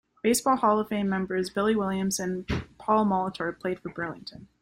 [0.23, 2.47] Baseball Hall of Fame members Billy Williams and
[2.79, 4.47] Paul Molitor played for Burlington.